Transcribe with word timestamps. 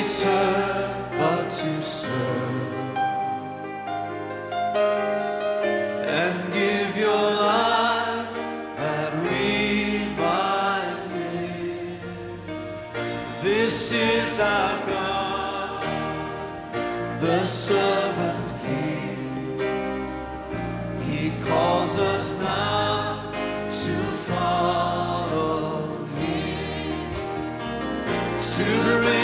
be 0.00 0.06
but 1.18 1.50
to 1.50 1.82
serve. 1.82 2.96
And 6.18 6.52
give 6.54 6.96
your 6.96 7.30
life 7.48 8.32
that 8.78 9.12
we 9.24 10.04
might 10.16 11.00
live. 11.12 12.00
This 13.42 13.92
is 13.92 14.40
our 14.40 14.86
God, 14.86 15.84
the 17.20 17.44
servant 17.44 18.54
King. 18.62 19.58
He 21.02 21.30
calls 21.44 21.98
us 21.98 22.38
now 22.38 23.32
to 23.82 23.94
follow 24.28 26.06
Him, 26.16 27.12
to 28.38 29.19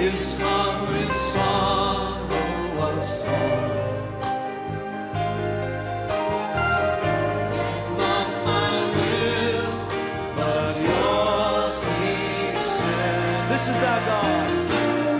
His 0.00 0.40
heart 0.40 0.80
with 0.90 1.12
sorrow 1.12 2.28
was 2.78 3.24
torn. 3.24 3.70
Not 8.02 8.28
my 8.48 8.74
will, 8.94 9.72
but 10.38 10.74
yours, 10.88 11.74
he 11.98 12.14
said. 12.74 13.48
This 13.50 13.64
is 13.72 13.80
our 13.92 14.00
God. 14.10 14.48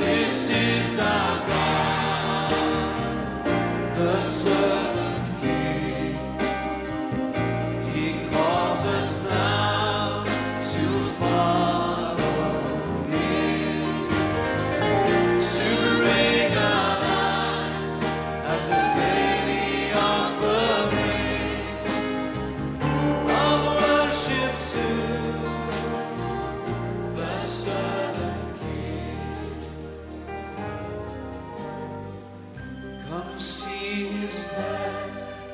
This 0.00 0.50
is 0.50 0.98
our 1.00 1.36
God, 1.48 1.87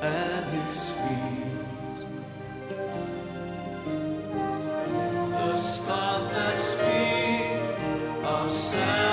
And 0.01 0.45
His 0.61 0.89
feet, 0.91 2.05
The 5.31 5.55
scars 5.55 6.29
that 6.31 6.57
speak 6.57 8.25
of 8.25 8.51
sadness. 8.51 9.04